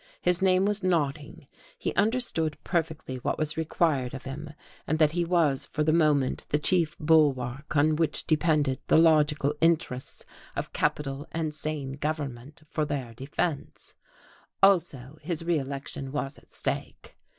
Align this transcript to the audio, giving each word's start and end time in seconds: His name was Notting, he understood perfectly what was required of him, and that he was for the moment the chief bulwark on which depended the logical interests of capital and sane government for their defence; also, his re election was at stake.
His 0.19 0.41
name 0.41 0.65
was 0.65 0.81
Notting, 0.81 1.45
he 1.77 1.93
understood 1.93 2.57
perfectly 2.63 3.17
what 3.17 3.37
was 3.37 3.55
required 3.55 4.15
of 4.15 4.23
him, 4.23 4.49
and 4.87 4.97
that 4.97 5.11
he 5.11 5.23
was 5.23 5.67
for 5.67 5.83
the 5.83 5.93
moment 5.93 6.47
the 6.49 6.57
chief 6.57 6.97
bulwark 6.97 7.75
on 7.77 7.95
which 7.97 8.25
depended 8.25 8.79
the 8.87 8.97
logical 8.97 9.53
interests 9.61 10.25
of 10.55 10.73
capital 10.73 11.27
and 11.33 11.53
sane 11.53 11.97
government 11.97 12.63
for 12.67 12.83
their 12.83 13.13
defence; 13.13 13.93
also, 14.63 15.19
his 15.21 15.45
re 15.45 15.59
election 15.59 16.11
was 16.11 16.39
at 16.39 16.51
stake. 16.51 17.15